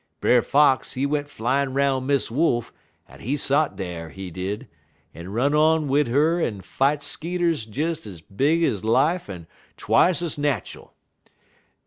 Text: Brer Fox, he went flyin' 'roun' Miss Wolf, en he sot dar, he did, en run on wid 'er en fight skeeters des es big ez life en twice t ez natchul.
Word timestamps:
Brer 0.19 0.41
Fox, 0.41 0.93
he 0.93 1.05
went 1.05 1.29
flyin' 1.29 1.75
'roun' 1.75 2.07
Miss 2.07 2.31
Wolf, 2.31 2.73
en 3.07 3.19
he 3.19 3.37
sot 3.37 3.75
dar, 3.75 4.09
he 4.09 4.31
did, 4.31 4.67
en 5.13 5.29
run 5.29 5.53
on 5.53 5.87
wid 5.87 6.09
'er 6.09 6.41
en 6.41 6.61
fight 6.61 7.03
skeeters 7.03 7.67
des 7.67 7.97
es 8.09 8.19
big 8.21 8.63
ez 8.63 8.83
life 8.83 9.29
en 9.29 9.45
twice 9.77 10.17
t 10.17 10.25
ez 10.25 10.37
natchul. 10.39 10.89